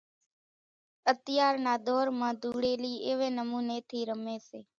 اتيار 1.11 1.53
نا 1.65 1.73
ڌور 1.85 2.07
مان 2.19 2.33
ڌوڙيلي 2.41 2.93
ايوي 3.07 3.29
نموني 3.37 3.77
ٿي 3.89 3.99
رمي 4.09 4.37
سي۔ 4.47 4.59